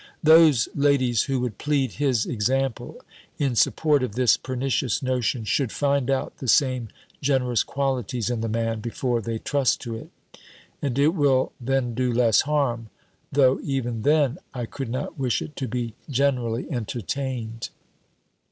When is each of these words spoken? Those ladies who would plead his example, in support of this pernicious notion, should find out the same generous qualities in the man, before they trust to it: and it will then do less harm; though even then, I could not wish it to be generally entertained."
Those 0.23 0.67
ladies 0.73 1.21
who 1.25 1.39
would 1.41 1.59
plead 1.59 1.91
his 1.91 2.25
example, 2.25 3.01
in 3.37 3.55
support 3.55 4.01
of 4.01 4.15
this 4.15 4.35
pernicious 4.35 5.03
notion, 5.03 5.45
should 5.45 5.71
find 5.71 6.09
out 6.09 6.39
the 6.39 6.47
same 6.47 6.87
generous 7.21 7.61
qualities 7.61 8.31
in 8.31 8.41
the 8.41 8.49
man, 8.49 8.79
before 8.79 9.21
they 9.21 9.37
trust 9.37 9.79
to 9.81 9.95
it: 9.95 10.09
and 10.81 10.97
it 10.97 11.09
will 11.09 11.51
then 11.61 11.93
do 11.93 12.11
less 12.11 12.41
harm; 12.41 12.89
though 13.31 13.59
even 13.61 14.01
then, 14.01 14.39
I 14.55 14.65
could 14.65 14.89
not 14.89 15.19
wish 15.19 15.39
it 15.39 15.55
to 15.57 15.67
be 15.67 15.93
generally 16.09 16.65
entertained." 16.71 17.69